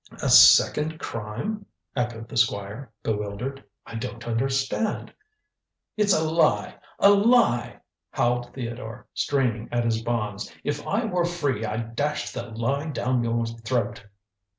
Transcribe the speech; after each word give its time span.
"A 0.23 0.29
second 0.29 0.99
crime," 0.99 1.67
echoed 1.95 2.27
the 2.27 2.35
Squire, 2.35 2.91
bewildered. 3.03 3.63
"I 3.85 3.93
don't 3.93 4.27
understand." 4.27 5.13
"It's 5.95 6.11
a 6.11 6.23
lie; 6.23 6.79
a 6.97 7.11
lie," 7.11 7.81
howled 8.09 8.51
Theodore, 8.51 9.05
straining 9.13 9.69
at 9.71 9.85
his 9.85 10.01
bonds. 10.01 10.51
"If 10.63 10.87
I 10.87 11.05
were 11.05 11.23
free 11.25 11.65
I'd 11.65 11.95
dash 11.95 12.31
the 12.31 12.49
lie 12.49 12.87
down 12.89 13.23
your 13.23 13.45
throat." 13.45 14.03